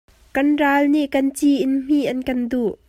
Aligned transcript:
Kan 0.35 0.47
ral 0.61 0.83
nih 0.93 1.07
kan 1.13 1.27
ci 1.37 1.51
in 1.65 1.73
hmih 1.85 2.05
an 2.11 2.19
kan 2.27 2.39
duh. 2.51 2.71